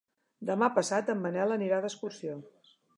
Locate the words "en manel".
1.15-1.55